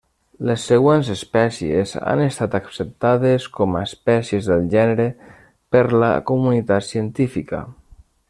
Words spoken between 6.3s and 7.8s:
comunitat científica.